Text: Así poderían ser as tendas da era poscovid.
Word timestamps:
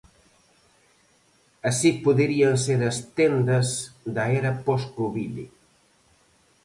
Así 1.69 1.89
poderían 2.05 2.55
ser 2.65 2.79
as 2.91 2.97
tendas 3.17 3.67
da 4.15 4.25
era 4.39 4.51
poscovid. 4.65 5.35